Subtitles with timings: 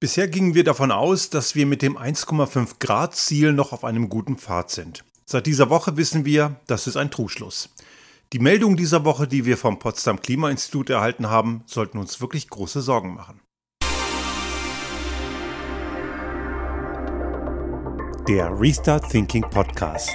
[0.00, 4.08] Bisher gingen wir davon aus, dass wir mit dem 1,5 Grad Ziel noch auf einem
[4.08, 5.04] guten Pfad sind.
[5.26, 7.70] Seit dieser Woche wissen wir, das ist ein Trugschluss.
[8.32, 12.80] Die Meldungen dieser Woche, die wir vom Potsdam Klimainstitut erhalten haben, sollten uns wirklich große
[12.80, 13.40] Sorgen machen.
[18.28, 20.14] Der Restart Thinking Podcast.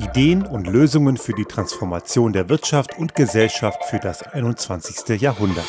[0.00, 5.20] Ideen und Lösungen für die Transformation der Wirtschaft und Gesellschaft für das 21.
[5.20, 5.68] Jahrhundert.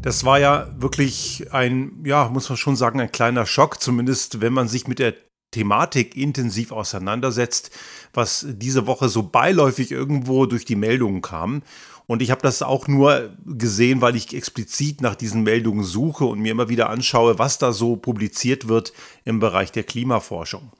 [0.00, 4.52] Das war ja wirklich ein, ja, muss man schon sagen, ein kleiner Schock, zumindest wenn
[4.52, 5.14] man sich mit der
[5.50, 7.70] Thematik intensiv auseinandersetzt,
[8.12, 11.62] was diese Woche so beiläufig irgendwo durch die Meldungen kam.
[12.08, 16.40] Und ich habe das auch nur gesehen, weil ich explizit nach diesen Meldungen suche und
[16.40, 18.94] mir immer wieder anschaue, was da so publiziert wird
[19.26, 20.72] im Bereich der Klimaforschung.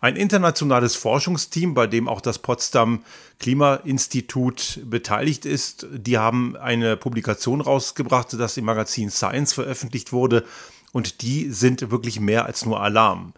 [0.00, 3.02] Ein internationales Forschungsteam, bei dem auch das Potsdam
[3.40, 10.44] Klimainstitut beteiligt ist, die haben eine Publikation rausgebracht, das im Magazin Science veröffentlicht wurde.
[10.92, 13.32] Und die sind wirklich mehr als nur Alarm.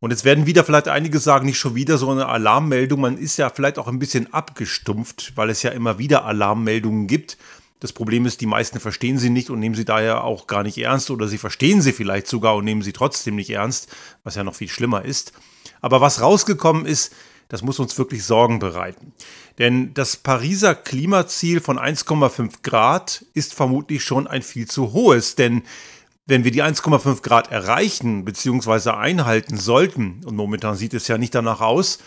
[0.00, 3.00] Und jetzt werden wieder vielleicht einige sagen, nicht schon wieder so eine Alarmmeldung.
[3.00, 7.36] Man ist ja vielleicht auch ein bisschen abgestumpft, weil es ja immer wieder Alarmmeldungen gibt.
[7.80, 10.78] Das Problem ist, die meisten verstehen sie nicht und nehmen sie daher auch gar nicht
[10.78, 13.88] ernst oder sie verstehen sie vielleicht sogar und nehmen sie trotzdem nicht ernst,
[14.24, 15.32] was ja noch viel schlimmer ist.
[15.80, 17.12] Aber was rausgekommen ist,
[17.48, 19.12] das muss uns wirklich Sorgen bereiten.
[19.58, 25.62] Denn das Pariser Klimaziel von 1,5 Grad ist vermutlich schon ein viel zu hohes, denn
[26.28, 28.90] wenn wir die 1,5 Grad erreichen bzw.
[28.90, 31.98] einhalten sollten, und momentan sieht es ja nicht danach aus,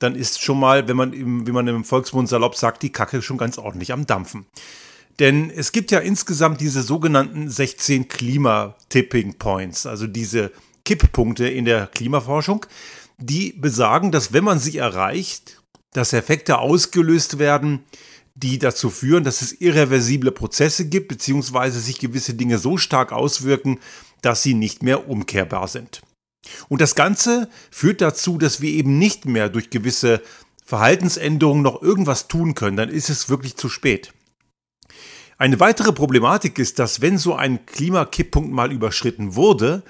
[0.00, 3.22] dann ist schon mal, wenn man im, wie man im Volksmund salopp sagt, die Kacke
[3.22, 4.46] schon ganz ordentlich am Dampfen.
[5.20, 10.52] Denn es gibt ja insgesamt diese sogenannten 16 Klima-Tipping Points, also diese
[10.84, 12.66] Kipppunkte in der Klimaforschung,
[13.18, 15.62] die besagen, dass wenn man sie erreicht,
[15.92, 17.84] dass Effekte ausgelöst werden,
[18.42, 23.80] die dazu führen, dass es irreversible Prozesse gibt, beziehungsweise sich gewisse Dinge so stark auswirken,
[24.22, 26.02] dass sie nicht mehr umkehrbar sind.
[26.68, 30.22] Und das Ganze führt dazu, dass wir eben nicht mehr durch gewisse
[30.64, 34.12] Verhaltensänderungen noch irgendwas tun können, dann ist es wirklich zu spät.
[35.36, 39.82] Eine weitere Problematik ist, dass wenn so ein Klimakipppunkt mal überschritten wurde,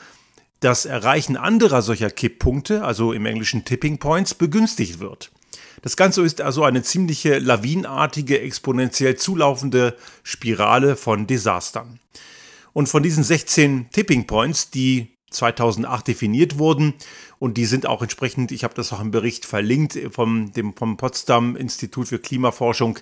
[0.60, 5.30] das Erreichen anderer solcher Kipppunkte, also im englischen Tipping Points, begünstigt wird.
[5.82, 12.00] Das Ganze ist also eine ziemliche lawinartige, exponentiell zulaufende Spirale von Desastern.
[12.72, 16.94] Und von diesen 16 Tipping Points, die 2008 definiert wurden
[17.38, 20.96] und die sind auch entsprechend, ich habe das auch im Bericht verlinkt vom, dem, vom
[20.96, 22.98] Potsdam Institut für Klimaforschung,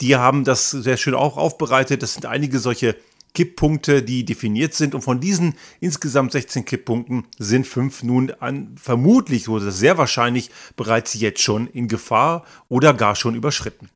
[0.00, 2.02] die haben das sehr schön auch aufbereitet.
[2.02, 2.96] Das sind einige solche
[3.38, 4.96] Kipppunkte, die definiert sind.
[4.96, 11.14] Und von diesen insgesamt 16 Kipppunkten sind fünf nun an, vermutlich oder sehr wahrscheinlich bereits
[11.14, 13.90] jetzt schon in Gefahr oder gar schon überschritten.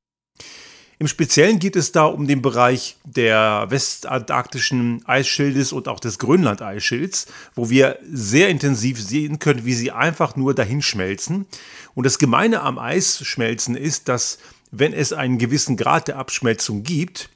[1.00, 7.26] Im Speziellen geht es da um den Bereich der westantarktischen Eisschildes und auch des Grönland-Eisschilds,
[7.56, 11.46] wo wir sehr intensiv sehen können, wie sie einfach nur dahin schmelzen.
[11.94, 14.38] Und das Gemeine am Eisschmelzen ist, dass
[14.70, 17.31] wenn es einen gewissen Grad der Abschmelzung gibt,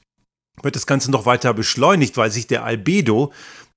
[0.61, 3.31] wird das Ganze noch weiter beschleunigt, weil sich der Albedo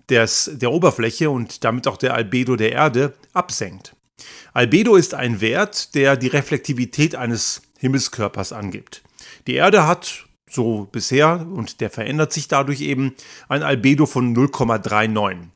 [0.09, 3.95] des, der Oberfläche und damit auch der Albedo der Erde absenkt.
[4.53, 9.03] Albedo ist ein Wert, der die Reflektivität eines Himmelskörpers angibt.
[9.47, 13.15] Die Erde hat so bisher, und der verändert sich dadurch eben,
[13.49, 15.49] ein Albedo von 0,39.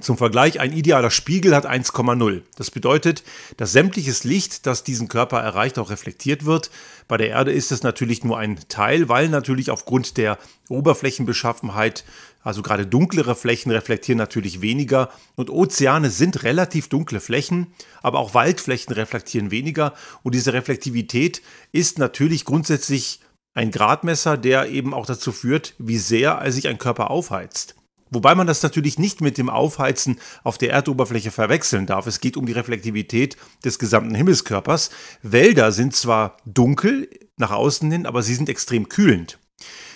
[0.00, 2.42] Zum Vergleich, ein idealer Spiegel hat 1,0.
[2.56, 3.22] Das bedeutet,
[3.56, 6.70] dass sämtliches Licht, das diesen Körper erreicht, auch reflektiert wird.
[7.06, 10.38] Bei der Erde ist es natürlich nur ein Teil, weil natürlich aufgrund der
[10.68, 12.04] Oberflächenbeschaffenheit,
[12.42, 17.68] also gerade dunklere Flächen reflektieren natürlich weniger und Ozeane sind relativ dunkle Flächen,
[18.02, 21.40] aber auch Waldflächen reflektieren weniger und diese Reflektivität
[21.72, 23.20] ist natürlich grundsätzlich
[23.54, 27.76] ein Gradmesser, der eben auch dazu führt, wie sehr sich ein Körper aufheizt.
[28.14, 32.06] Wobei man das natürlich nicht mit dem Aufheizen auf der Erdoberfläche verwechseln darf.
[32.06, 34.90] Es geht um die Reflektivität des gesamten Himmelskörpers.
[35.22, 39.38] Wälder sind zwar dunkel nach außen hin, aber sie sind extrem kühlend.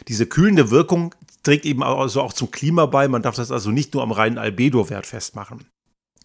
[0.08, 3.08] Diese kühlende Wirkung trägt eben also auch zum Klima bei.
[3.08, 5.66] Man darf das also nicht nur am reinen Albedo-Wert festmachen.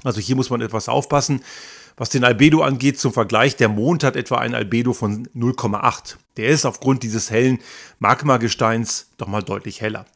[0.04, 1.42] Also hier muss man etwas aufpassen.
[1.96, 6.16] Was den Albedo angeht, zum Vergleich, der Mond hat etwa ein Albedo von 0,8.
[6.38, 7.60] Der ist aufgrund dieses hellen
[8.00, 10.08] Magmagesteins doch mal deutlich heller.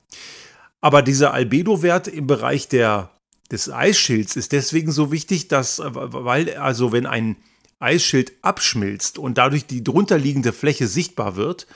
[0.81, 3.11] Aber dieser Albedo-Wert im Bereich der,
[3.51, 7.37] des Eisschilds ist deswegen so wichtig, dass, weil also wenn ein
[7.79, 11.67] Eisschild abschmilzt und dadurch die drunterliegende Fläche sichtbar wird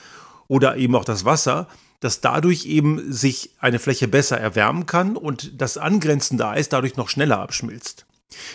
[0.48, 1.68] oder eben auch das Wasser,
[2.00, 7.08] dass dadurch eben sich eine Fläche besser erwärmen kann und das angrenzende Eis dadurch noch
[7.08, 8.06] schneller abschmilzt.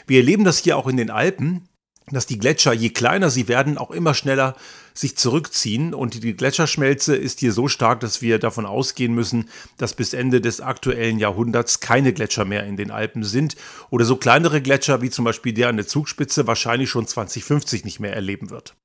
[0.06, 1.70] Wir erleben das hier auch in den Alpen.
[2.10, 4.56] dass die Gletscher, je kleiner sie werden, auch immer schneller
[4.98, 5.94] sich zurückziehen.
[5.94, 10.42] Und die Gletscherschmelze ist hier so stark, dass wir davon ausgehen müssen, dass bis Ende
[10.42, 13.56] des aktuellen Jahrhunderts keine Gletscher mehr in den Alpen sind
[13.90, 18.00] oder so kleinere Gletscher wie zum Beispiel der an der Zugspitze wahrscheinlich schon 2050 nicht
[18.00, 18.76] mehr erleben wird.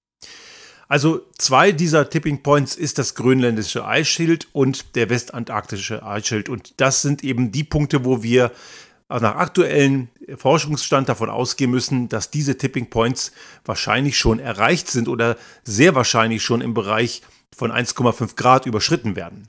[0.88, 6.50] Also zwei dieser Tipping Points ist das grönländische Eisschild und der westantarktische Eisschild.
[6.50, 8.53] Und das sind eben die Punkte, wo wir
[9.20, 13.32] nach aktuellem Forschungsstand davon ausgehen müssen, dass diese Tipping Points
[13.64, 17.23] wahrscheinlich schon erreicht sind oder sehr wahrscheinlich schon im Bereich
[17.55, 19.49] von 1,5 Grad überschritten werden.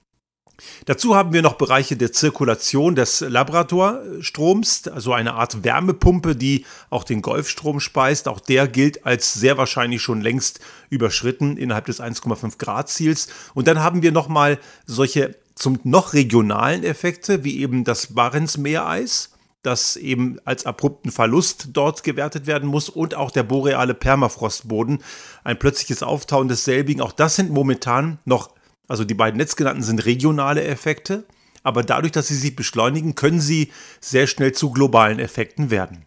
[0.85, 7.03] Dazu haben wir noch Bereiche der Zirkulation des Laboratorstroms, also eine Art Wärmepumpe, die auch
[7.03, 8.27] den Golfstrom speist.
[8.27, 10.59] Auch der gilt als sehr wahrscheinlich schon längst
[10.89, 13.27] überschritten innerhalb des 1,5 Grad Ziels.
[13.55, 19.32] Und dann haben wir nochmal solche zum noch regionalen Effekte, wie eben das Barentsmeereis
[19.63, 24.99] das eben als abrupten Verlust dort gewertet werden muss und auch der boreale Permafrostboden,
[25.43, 27.01] ein plötzliches Auftauen desselbigen.
[27.01, 28.51] Auch das sind momentan noch
[28.87, 31.25] also die beiden letztgenannten sind regionale Effekte,
[31.63, 33.71] aber dadurch, dass sie sich beschleunigen, können sie
[34.01, 36.05] sehr schnell zu globalen Effekten werden.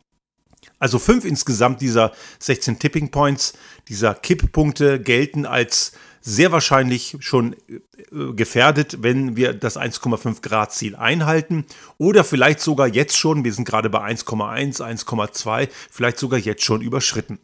[0.78, 3.54] Also fünf insgesamt dieser 16 Tipping Points,
[3.88, 5.92] dieser Kipppunkte gelten als
[6.26, 11.64] sehr wahrscheinlich schon äh, gefährdet, wenn wir das 1,5 Grad Ziel einhalten
[11.98, 16.82] oder vielleicht sogar jetzt schon, wir sind gerade bei 1,1, 1,2, vielleicht sogar jetzt schon
[16.82, 17.38] überschritten.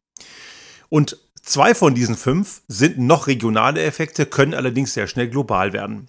[0.88, 6.08] Und Zwei von diesen fünf sind noch regionale Effekte, können allerdings sehr schnell global werden.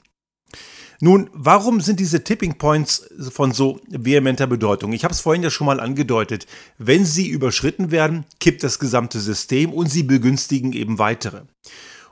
[0.99, 4.93] Nun, warum sind diese Tipping Points von so vehementer Bedeutung?
[4.93, 6.45] Ich habe es vorhin ja schon mal angedeutet.
[6.77, 11.41] Wenn sie überschritten werden, kippt das gesamte System und sie begünstigen eben weitere.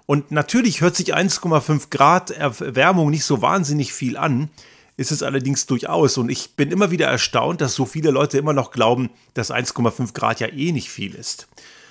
[0.05, 4.49] Und natürlich hört sich 1,5 Grad Erwärmung nicht so wahnsinnig viel an,
[4.97, 6.17] ist es allerdings durchaus.
[6.17, 10.13] Und ich bin immer wieder erstaunt, dass so viele Leute immer noch glauben, dass 1,5
[10.13, 11.47] Grad ja eh nicht viel ist.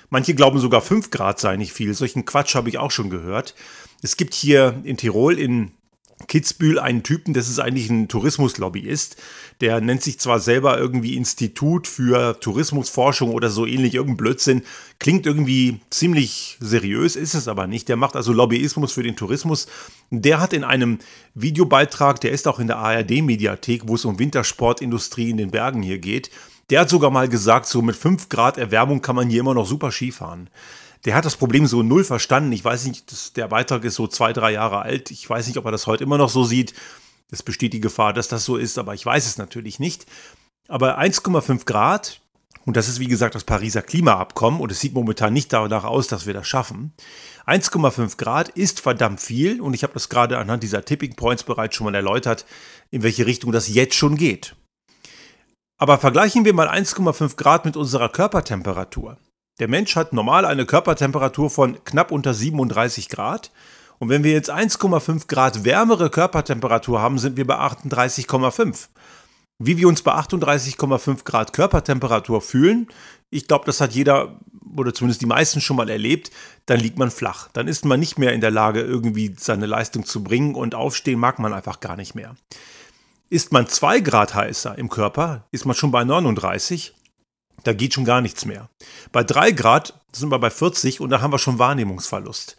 [0.09, 1.93] Manche glauben sogar 5 Grad sei nicht viel.
[1.93, 3.55] Solchen Quatsch habe ich auch schon gehört.
[4.01, 5.71] Es gibt hier in Tirol in
[6.27, 9.17] Kitzbühel einen Typen, das ist eigentlich ein Tourismuslobbyist.
[9.61, 14.63] Der nennt sich zwar selber irgendwie Institut für Tourismusforschung oder so ähnlich, irgendein Blödsinn.
[14.99, 17.89] Klingt irgendwie ziemlich seriös, ist es aber nicht.
[17.89, 19.67] Der macht also Lobbyismus für den Tourismus.
[20.09, 20.99] Der hat in einem
[21.35, 25.99] Videobeitrag, der ist auch in der ARD-Mediathek, wo es um Wintersportindustrie in den Bergen hier
[25.99, 26.31] geht,
[26.71, 29.67] der hat sogar mal gesagt, so mit 5 Grad Erwärmung kann man hier immer noch
[29.67, 30.49] super Ski fahren.
[31.05, 32.51] Der hat das Problem so null verstanden.
[32.51, 35.09] Ich weiß nicht, das, der Beitrag ist so zwei, drei Jahre alt.
[35.11, 36.73] Ich weiß nicht, ob er das heute immer noch so sieht.
[37.31, 40.05] Es besteht die Gefahr, dass das so ist, aber ich weiß es natürlich nicht.
[40.67, 42.21] Aber 1,5 Grad,
[42.65, 46.07] und das ist wie gesagt das Pariser Klimaabkommen, und es sieht momentan nicht danach aus,
[46.07, 46.93] dass wir das schaffen.
[47.47, 51.75] 1,5 Grad ist verdammt viel, und ich habe das gerade anhand dieser Tipping Points bereits
[51.75, 52.45] schon mal erläutert,
[52.91, 54.55] in welche Richtung das jetzt schon geht.
[55.77, 59.17] Aber vergleichen wir mal 1,5 Grad mit unserer Körpertemperatur.
[59.61, 63.51] Der Mensch hat normal eine Körpertemperatur von knapp unter 37 Grad.
[63.99, 68.87] Und wenn wir jetzt 1,5 Grad wärmere Körpertemperatur haben, sind wir bei 38,5.
[69.59, 72.87] Wie wir uns bei 38,5 Grad Körpertemperatur fühlen,
[73.29, 74.39] ich glaube, das hat jeder
[74.75, 76.31] oder zumindest die meisten schon mal erlebt,
[76.65, 77.47] dann liegt man flach.
[77.53, 81.19] Dann ist man nicht mehr in der Lage, irgendwie seine Leistung zu bringen und aufstehen
[81.19, 82.35] mag man einfach gar nicht mehr.
[83.29, 86.95] Ist man 2 Grad heißer im Körper, ist man schon bei 39.
[87.63, 88.69] Da geht schon gar nichts mehr.
[89.11, 92.57] Bei 3 Grad sind wir bei 40 und da haben wir schon Wahrnehmungsverlust.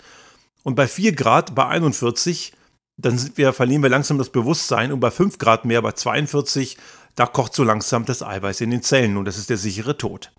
[0.62, 2.53] Und bei 4 Grad, bei 41,
[2.96, 6.76] dann wir, verlieren wir langsam das Bewusstsein und bei 5 Grad mehr, bei 42,
[7.15, 10.32] da kocht so langsam das Eiweiß in den Zellen und das ist der sichere Tod.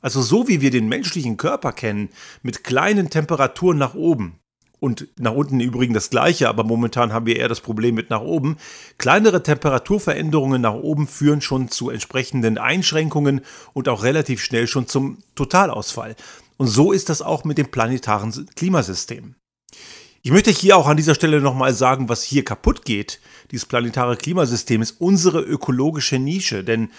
[0.00, 2.10] Also so wie wir den menschlichen Körper kennen,
[2.42, 4.38] mit kleinen Temperaturen nach oben,
[4.84, 8.20] und nach unten übrigens das gleiche, aber momentan haben wir eher das Problem mit nach
[8.20, 8.58] oben.
[8.98, 13.40] Kleinere Temperaturveränderungen nach oben führen schon zu entsprechenden Einschränkungen
[13.72, 16.16] und auch relativ schnell schon zum Totalausfall.
[16.58, 19.36] Und so ist das auch mit dem planetaren Klimasystem.
[20.20, 23.20] Ich möchte hier auch an dieser Stelle nochmal sagen, was hier kaputt geht.
[23.52, 26.90] Dieses planetare Klimasystem ist unsere ökologische Nische, denn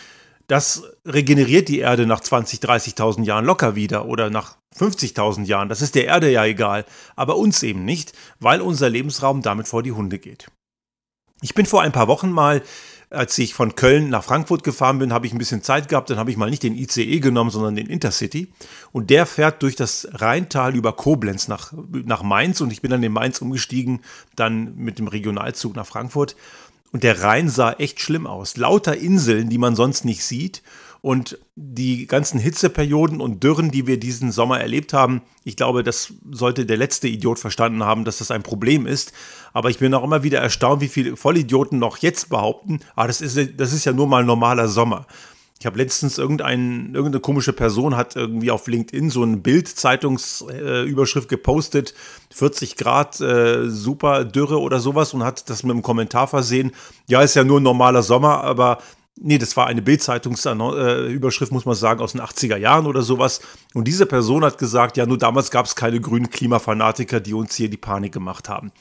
[0.47, 5.69] das regeneriert die Erde nach 20, 30.000 Jahren locker wieder oder nach 50.000 Jahren.
[5.69, 6.85] Das ist der Erde ja egal,
[7.15, 10.47] aber uns eben nicht, weil unser Lebensraum damit vor die Hunde geht.
[11.41, 12.61] Ich bin vor ein paar Wochen mal,
[13.09, 16.17] als ich von Köln nach Frankfurt gefahren bin, habe ich ein bisschen Zeit gehabt, dann
[16.17, 18.51] habe ich mal nicht den ICE genommen, sondern den Intercity.
[18.91, 23.03] Und der fährt durch das Rheintal über Koblenz nach, nach Mainz und ich bin dann
[23.03, 24.01] in Mainz umgestiegen,
[24.35, 26.35] dann mit dem Regionalzug nach Frankfurt.
[26.91, 28.57] Und der Rhein sah echt schlimm aus.
[28.57, 30.61] Lauter Inseln, die man sonst nicht sieht.
[31.01, 36.13] Und die ganzen Hitzeperioden und Dürren, die wir diesen Sommer erlebt haben, ich glaube, das
[36.31, 39.13] sollte der letzte Idiot verstanden haben, dass das ein Problem ist.
[39.53, 43.21] Aber ich bin auch immer wieder erstaunt, wie viele Vollidioten noch jetzt behaupten, ah, das
[43.21, 45.05] ist, das ist ja nur mal normaler Sommer.
[45.59, 51.35] Ich habe letztens irgendein, irgendeine komische Person hat irgendwie auf LinkedIn so eine Bild-Zeitungsüberschrift äh,
[51.35, 51.93] gepostet,
[52.31, 56.71] 40 Grad äh, super Dürre oder sowas und hat das mit einem Kommentar versehen.
[57.07, 58.79] Ja, ist ja nur ein normaler Sommer, aber
[59.15, 63.39] nee, das war eine Bild-Zeitungsüberschrift, muss man sagen, aus den 80er Jahren oder sowas.
[63.73, 67.55] Und diese Person hat gesagt, ja, nur damals gab es keine grünen Klimafanatiker, die uns
[67.55, 68.73] hier die Panik gemacht haben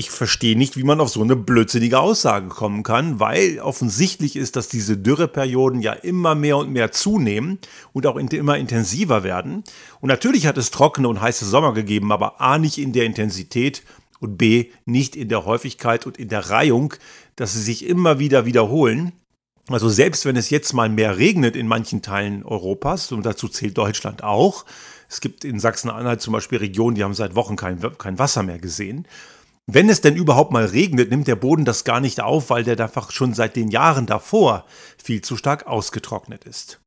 [0.00, 4.56] ich verstehe nicht, wie man auf so eine blödsinnige Aussage kommen kann, weil offensichtlich ist,
[4.56, 7.58] dass diese Dürreperioden ja immer mehr und mehr zunehmen
[7.92, 9.62] und auch immer intensiver werden.
[10.00, 13.82] Und natürlich hat es trockene und heiße Sommer gegeben, aber A nicht in der Intensität
[14.20, 16.94] und B nicht in der Häufigkeit und in der Reihung,
[17.36, 19.12] dass sie sich immer wieder wiederholen.
[19.68, 23.76] Also selbst wenn es jetzt mal mehr regnet in manchen Teilen Europas, und dazu zählt
[23.76, 24.64] Deutschland auch,
[25.10, 28.58] es gibt in Sachsen-Anhalt zum Beispiel Regionen, die haben seit Wochen kein, kein Wasser mehr
[28.58, 29.06] gesehen.
[29.72, 32.80] Wenn es denn überhaupt mal regnet, nimmt der Boden das gar nicht auf, weil der
[32.80, 34.64] einfach schon seit den Jahren davor
[34.98, 36.80] viel zu stark ausgetrocknet ist.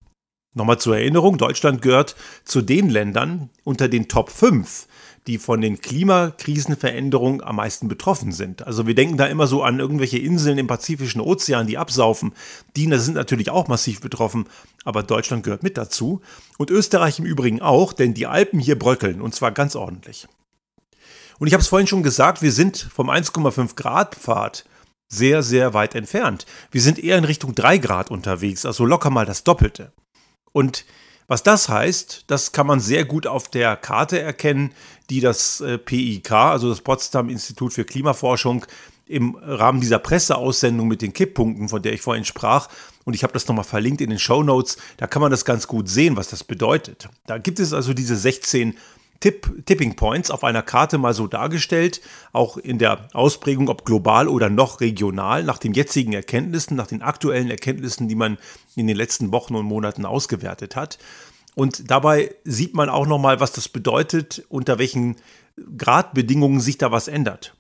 [0.54, 4.88] Nochmal zur Erinnerung, Deutschland gehört zu den Ländern unter den Top 5,
[5.28, 8.68] die von den Klimakrisenveränderungen am meisten betroffen sind.
[8.68, 12.34] Also wir denken da immer so an irgendwelche Inseln im Pazifischen Ozean, die absaufen.
[12.76, 14.46] Die sind natürlich auch massiv betroffen,
[14.84, 16.20] aber Deutschland gehört mit dazu.
[16.58, 20.28] Und Österreich im Übrigen auch, denn die Alpen hier bröckeln und zwar ganz ordentlich.
[21.40, 24.66] Und ich habe es vorhin schon gesagt, wir sind vom 1,5 Grad Pfad
[25.08, 26.46] sehr, sehr weit entfernt.
[26.72, 29.92] Wir sind eher in Richtung 3 Grad unterwegs, also locker mal das Doppelte.
[30.52, 30.86] Und
[31.28, 34.74] was das heißt, das kann man sehr gut auf der Karte erkennen,
[35.10, 38.66] die das äh, PIK, also das Potsdam Institut für Klimaforschung,
[39.06, 42.70] im Rahmen dieser Presseaussendung mit den Kipppunkten, von der ich vorhin sprach,
[43.04, 45.68] und ich habe das nochmal verlinkt in den Show Notes, da kann man das ganz
[45.68, 47.10] gut sehen, was das bedeutet.
[47.28, 48.78] Da gibt es also diese 16
[49.24, 52.02] Tipp, Tipping Points auf einer Karte mal so dargestellt,
[52.34, 57.02] auch in der Ausprägung, ob global oder noch regional, nach den jetzigen Erkenntnissen, nach den
[57.02, 58.38] aktuellen Erkenntnissen, die man
[58.76, 61.00] in den letzten Wochen und Monaten ausgewertet hat.
[61.56, 65.16] Und dabei sieht man auch nochmal, was das bedeutet, unter welchen
[65.78, 67.56] Gradbedingungen sich da was ändert.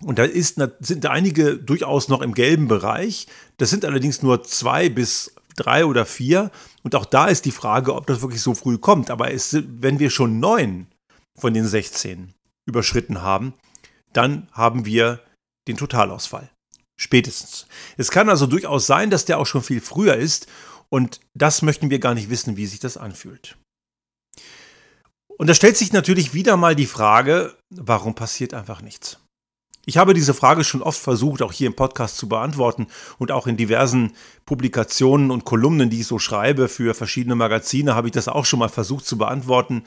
[0.00, 3.28] Und da ist, sind einige durchaus noch im gelben Bereich.
[3.56, 6.50] Das sind allerdings nur zwei bis drei oder vier.
[6.82, 9.10] Und auch da ist die Frage, ob das wirklich so früh kommt.
[9.10, 10.86] Aber es, wenn wir schon neun
[11.38, 12.34] von den 16
[12.66, 13.54] überschritten haben,
[14.12, 15.20] dann haben wir
[15.66, 16.50] den Totalausfall.
[17.00, 17.66] Spätestens.
[17.96, 20.48] Es kann also durchaus sein, dass der auch schon viel früher ist.
[20.88, 23.56] Und das möchten wir gar nicht wissen, wie sich das anfühlt.
[25.38, 29.20] Und da stellt sich natürlich wieder mal die Frage, warum passiert einfach nichts?
[29.88, 33.46] Ich habe diese Frage schon oft versucht, auch hier im Podcast zu beantworten und auch
[33.46, 34.12] in diversen
[34.44, 38.58] Publikationen und Kolumnen, die ich so schreibe für verschiedene Magazine, habe ich das auch schon
[38.58, 39.84] mal versucht zu beantworten.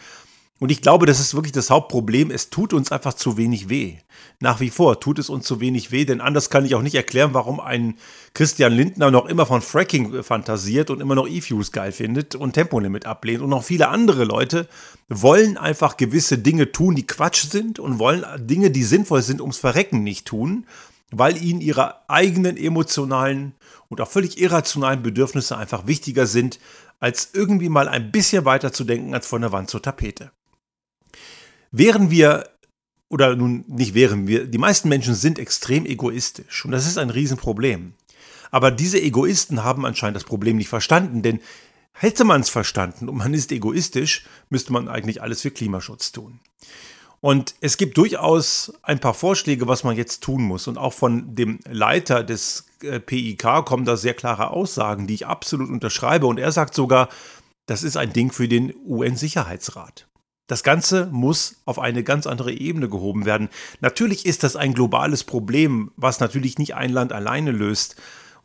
[0.61, 2.29] Und ich glaube, das ist wirklich das Hauptproblem.
[2.29, 3.95] Es tut uns einfach zu wenig weh.
[4.39, 6.93] Nach wie vor tut es uns zu wenig weh, denn anders kann ich auch nicht
[6.93, 7.95] erklären, warum ein
[8.35, 13.07] Christian Lindner noch immer von Fracking fantasiert und immer noch E-Fuels geil findet und Tempolimit
[13.07, 13.41] ablehnt.
[13.41, 14.67] Und noch viele andere Leute
[15.09, 19.57] wollen einfach gewisse Dinge tun, die Quatsch sind und wollen Dinge, die sinnvoll sind, ums
[19.57, 20.67] Verrecken nicht tun,
[21.09, 23.55] weil ihnen ihre eigenen emotionalen
[23.89, 26.59] und auch völlig irrationalen Bedürfnisse einfach wichtiger sind,
[26.99, 30.31] als irgendwie mal ein bisschen weiter zu denken als von der Wand zur Tapete.
[31.71, 32.49] Wären wir,
[33.09, 37.09] oder nun nicht wären wir, die meisten Menschen sind extrem egoistisch und das ist ein
[37.09, 37.93] Riesenproblem.
[38.51, 41.39] Aber diese Egoisten haben anscheinend das Problem nicht verstanden, denn
[41.93, 46.41] hätte man es verstanden und man ist egoistisch, müsste man eigentlich alles für Klimaschutz tun.
[47.21, 50.67] Und es gibt durchaus ein paar Vorschläge, was man jetzt tun muss.
[50.67, 55.27] Und auch von dem Leiter des äh, PIK kommen da sehr klare Aussagen, die ich
[55.27, 56.25] absolut unterschreibe.
[56.25, 57.09] Und er sagt sogar,
[57.67, 60.07] das ist ein Ding für den UN-Sicherheitsrat.
[60.51, 63.47] Das Ganze muss auf eine ganz andere Ebene gehoben werden.
[63.79, 67.95] Natürlich ist das ein globales Problem, was natürlich nicht ein Land alleine löst.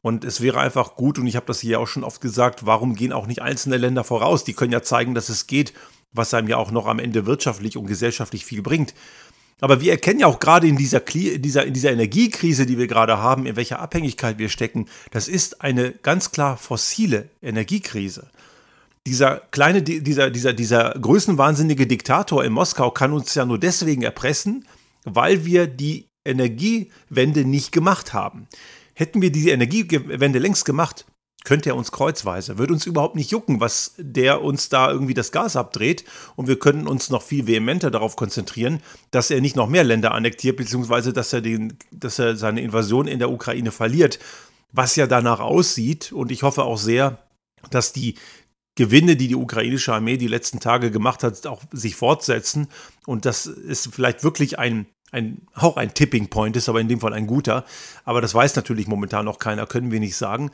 [0.02, 2.94] Und es wäre einfach gut, und ich habe das hier auch schon oft gesagt, warum
[2.94, 4.44] gehen auch nicht einzelne Länder voraus?
[4.44, 5.72] Die können ja zeigen, dass es geht,
[6.12, 8.94] was einem ja auch noch am Ende wirtschaftlich und gesellschaftlich viel bringt.
[9.60, 12.86] Aber wir erkennen ja auch gerade in dieser, in dieser, in dieser Energiekrise, die wir
[12.86, 18.30] gerade haben, in welcher Abhängigkeit wir stecken, das ist eine ganz klar fossile Energiekrise
[19.06, 24.66] dieser kleine, dieser, dieser, dieser größenwahnsinnige Diktator in Moskau kann uns ja nur deswegen erpressen,
[25.04, 28.48] weil wir die Energiewende nicht gemacht haben.
[28.94, 31.06] Hätten wir diese Energiewende längst gemacht,
[31.44, 32.58] könnte er uns kreuzweise.
[32.58, 36.04] Würde uns überhaupt nicht jucken, was der uns da irgendwie das Gas abdreht.
[36.34, 38.80] Und wir könnten uns noch viel vehementer darauf konzentrieren,
[39.12, 43.06] dass er nicht noch mehr Länder annektiert, beziehungsweise dass er, den, dass er seine Invasion
[43.06, 44.18] in der Ukraine verliert.
[44.72, 46.10] Was ja danach aussieht.
[46.10, 47.18] Und ich hoffe auch sehr,
[47.70, 48.16] dass die
[48.76, 52.68] Gewinne, die die ukrainische Armee die letzten Tage gemacht hat, auch sich fortsetzen.
[53.06, 57.00] Und das ist vielleicht wirklich ein, ein, auch ein Tipping Point ist, aber in dem
[57.00, 57.64] Fall ein guter.
[58.04, 60.50] Aber das weiß natürlich momentan noch keiner, können wir nicht sagen.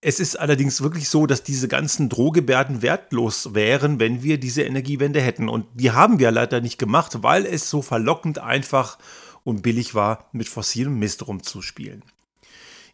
[0.00, 5.20] Es ist allerdings wirklich so, dass diese ganzen Drohgebärden wertlos wären, wenn wir diese Energiewende
[5.20, 5.48] hätten.
[5.48, 8.98] Und die haben wir leider nicht gemacht, weil es so verlockend einfach
[9.44, 12.02] und billig war, mit fossilem Mist rumzuspielen.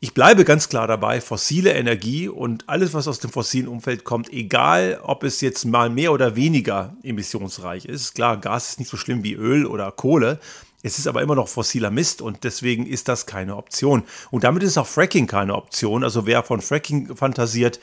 [0.03, 4.33] Ich bleibe ganz klar dabei, fossile Energie und alles, was aus dem fossilen Umfeld kommt,
[4.33, 8.15] egal ob es jetzt mal mehr oder weniger emissionsreich ist.
[8.15, 10.41] Klar, Gas ist nicht so schlimm wie Öl oder Kohle,
[10.83, 14.05] es ist aber immer noch fossiler Mist und deswegen ist das keine Option.
[14.31, 16.03] Und damit ist auch Fracking keine Option.
[16.03, 17.79] Also wer von Fracking fantasiert,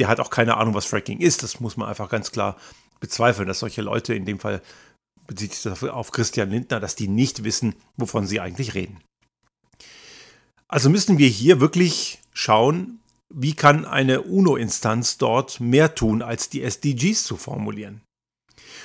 [0.00, 1.44] der hat auch keine Ahnung, was Fracking ist.
[1.44, 2.56] Das muss man einfach ganz klar
[2.98, 4.60] bezweifeln, dass solche Leute, in dem Fall
[5.28, 8.98] bezieht sich das auf Christian Lindner, dass die nicht wissen, wovon sie eigentlich reden.
[10.72, 16.62] Also müssen wir hier wirklich schauen, wie kann eine UNO-Instanz dort mehr tun, als die
[16.62, 18.02] SDGs zu formulieren.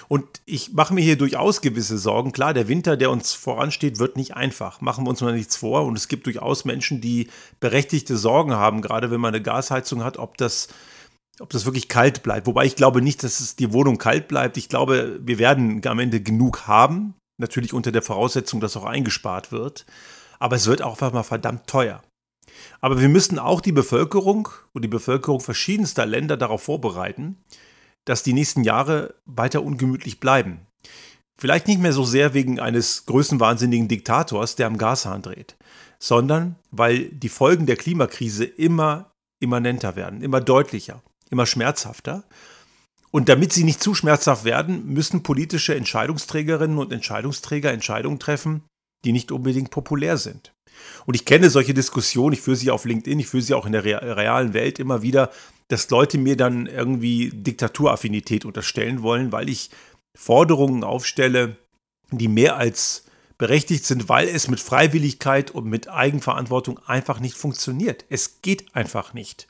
[0.07, 2.31] Und ich mache mir hier durchaus gewisse Sorgen.
[2.31, 4.81] Klar, der Winter, der uns voransteht, wird nicht einfach.
[4.81, 5.83] Machen wir uns mal nichts vor.
[5.83, 7.27] Und es gibt durchaus Menschen, die
[7.59, 10.69] berechtigte Sorgen haben, gerade wenn man eine Gasheizung hat, ob das,
[11.39, 12.47] ob das wirklich kalt bleibt.
[12.47, 14.57] Wobei ich glaube nicht, dass es die Wohnung kalt bleibt.
[14.57, 17.13] Ich glaube, wir werden am Ende genug haben.
[17.37, 19.85] Natürlich unter der Voraussetzung, dass auch eingespart wird.
[20.45, 22.03] Aber es wird auch einfach mal verdammt teuer.
[22.79, 27.43] Aber wir müssen auch die Bevölkerung und die Bevölkerung verschiedenster Länder darauf vorbereiten,
[28.05, 30.67] dass die nächsten Jahre weiter ungemütlich bleiben.
[31.35, 35.55] Vielleicht nicht mehr so sehr wegen eines größenwahnsinnigen Diktators, der am Gashahn dreht,
[35.97, 42.23] sondern weil die Folgen der Klimakrise immer immanenter werden, immer deutlicher, immer schmerzhafter.
[43.09, 48.61] Und damit sie nicht zu schmerzhaft werden, müssen politische Entscheidungsträgerinnen und Entscheidungsträger Entscheidungen treffen,
[49.05, 50.53] die nicht unbedingt populär sind.
[51.05, 53.71] Und ich kenne solche Diskussionen, ich führe sie auf LinkedIn, ich führe sie auch in
[53.71, 55.31] der realen Welt immer wieder,
[55.67, 59.69] dass Leute mir dann irgendwie Diktaturaffinität unterstellen wollen, weil ich
[60.15, 61.57] Forderungen aufstelle,
[62.11, 63.05] die mehr als
[63.37, 68.05] berechtigt sind, weil es mit Freiwilligkeit und mit Eigenverantwortung einfach nicht funktioniert.
[68.09, 69.47] Es geht einfach nicht.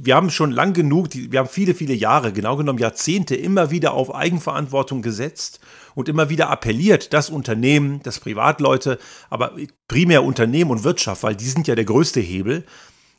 [0.00, 3.94] Wir haben schon lang genug, wir haben viele, viele Jahre, genau genommen Jahrzehnte, immer wieder
[3.94, 5.60] auf Eigenverantwortung gesetzt
[5.94, 8.98] und immer wieder appelliert, dass Unternehmen, dass Privatleute,
[9.30, 9.52] aber
[9.86, 12.66] primär Unternehmen und Wirtschaft, weil die sind ja der größte Hebel,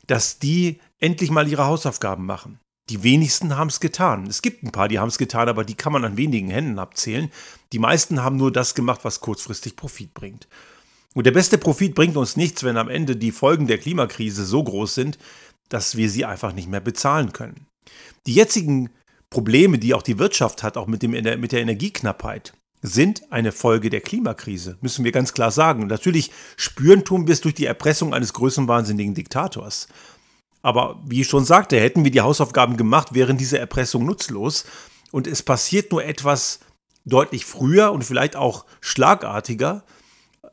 [0.06, 2.60] dass die endlich mal ihre Hausaufgaben machen.
[2.90, 4.26] Die wenigsten haben es getan.
[4.26, 6.78] Es gibt ein paar, die haben es getan, aber die kann man an wenigen Händen
[6.78, 7.32] abzählen.
[7.72, 10.46] Die meisten haben nur das gemacht, was kurzfristig Profit bringt.
[11.14, 14.62] Und der beste Profit bringt uns nichts, wenn am Ende die Folgen der Klimakrise so
[14.62, 15.18] groß sind,
[15.68, 17.66] dass wir sie einfach nicht mehr bezahlen können.
[18.26, 18.90] Die jetzigen
[19.30, 22.52] Probleme, die auch die Wirtschaft hat, auch mit, dem, mit der Energieknappheit,
[22.82, 25.86] sind eine Folge der Klimakrise, müssen wir ganz klar sagen.
[25.86, 29.88] natürlich spüren tun wir es durch die Erpressung eines größenwahnsinnigen Diktators.
[30.62, 34.64] Aber wie ich schon sagte, hätten wir die Hausaufgaben gemacht, wären diese Erpressung nutzlos.
[35.12, 36.60] Und es passiert nur etwas
[37.04, 39.84] deutlich früher und vielleicht auch schlagartiger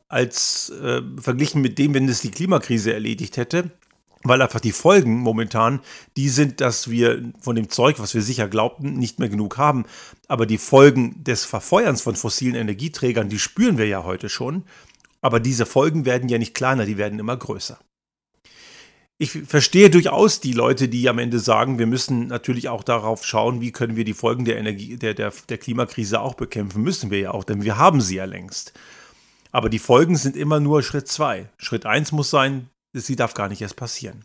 [0.08, 3.72] als äh, verglichen mit dem, wenn es die Klimakrise erledigt hätte.
[4.24, 5.80] Weil einfach die Folgen momentan
[6.16, 9.84] die sind, dass wir von dem Zeug, was wir sicher glaubten, nicht mehr genug haben.
[10.28, 14.64] Aber die Folgen des Verfeuerns von fossilen Energieträgern, die spüren wir ja heute schon.
[15.20, 17.78] Aber diese Folgen werden ja nicht kleiner, die werden immer größer
[19.18, 23.60] ich verstehe durchaus die Leute, die am Ende sagen, wir müssen natürlich auch darauf schauen,
[23.60, 26.82] wie können wir die Folgen der Energie, der, der, der Klimakrise auch bekämpfen.
[26.82, 28.72] Müssen wir ja auch, denn wir haben sie ja längst.
[29.52, 31.48] Aber die Folgen sind immer nur Schritt zwei.
[31.58, 34.24] Schritt eins muss sein, sie darf gar nicht erst passieren.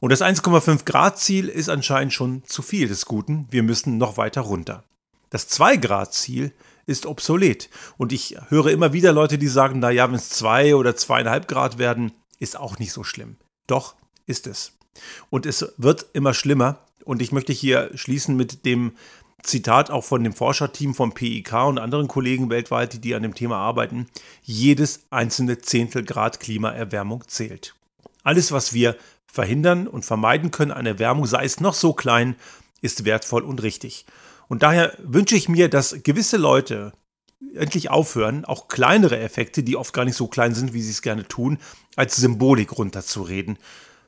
[0.00, 3.46] Und das 1,5 Grad Ziel ist anscheinend schon zu viel des Guten.
[3.50, 4.82] Wir müssen noch weiter runter.
[5.30, 6.52] Das 2 Grad Ziel
[6.86, 7.70] ist obsolet.
[7.98, 11.46] Und ich höre immer wieder Leute, die sagen, na ja, wenn es zwei oder zweieinhalb
[11.46, 13.36] Grad werden, ist auch nicht so schlimm.
[13.68, 13.94] Doch,
[14.26, 14.72] ist es.
[15.30, 16.80] Und es wird immer schlimmer.
[17.04, 18.92] Und ich möchte hier schließen mit dem
[19.42, 23.56] Zitat auch von dem Forscherteam vom PIK und anderen Kollegen weltweit, die an dem Thema
[23.56, 24.06] arbeiten.
[24.42, 27.74] Jedes einzelne Zehntel Grad Klimaerwärmung zählt.
[28.22, 32.36] Alles, was wir verhindern und vermeiden können an Erwärmung, sei es noch so klein,
[32.80, 34.04] ist wertvoll und richtig.
[34.48, 36.92] Und daher wünsche ich mir, dass gewisse Leute
[37.54, 41.02] endlich aufhören, auch kleinere Effekte, die oft gar nicht so klein sind, wie sie es
[41.02, 41.58] gerne tun,
[41.96, 43.58] als Symbolik runterzureden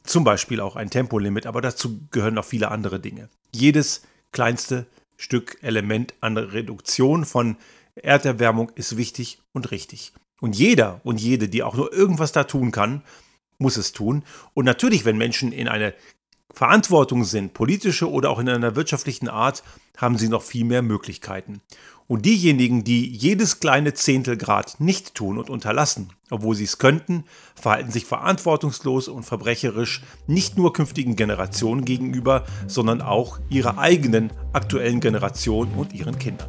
[0.05, 3.29] zum Beispiel auch ein Tempolimit, aber dazu gehören noch viele andere Dinge.
[3.53, 7.57] Jedes kleinste Stück Element an Reduktion von
[7.95, 10.13] Erderwärmung ist wichtig und richtig.
[10.41, 13.03] Und jeder und jede, die auch nur irgendwas da tun kann,
[13.59, 14.25] muss es tun.
[14.55, 15.95] Und natürlich, wenn Menschen in eine
[16.53, 19.63] Verantwortung sind, politische oder auch in einer wirtschaftlichen Art,
[19.97, 21.61] haben sie noch viel mehr Möglichkeiten.
[22.07, 27.91] Und diejenigen, die jedes kleine Zehntelgrad nicht tun und unterlassen, obwohl sie es könnten, verhalten
[27.91, 35.73] sich verantwortungslos und verbrecherisch nicht nur künftigen Generationen gegenüber, sondern auch ihrer eigenen aktuellen Generation
[35.73, 36.49] und ihren Kindern.